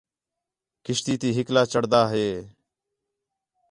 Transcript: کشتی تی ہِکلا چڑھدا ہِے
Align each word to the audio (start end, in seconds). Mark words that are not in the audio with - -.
کشتی 0.85 1.13
تی 1.21 1.29
ہِکلا 1.37 1.63
چڑھدا 1.71 2.01
ہِے 2.11 2.27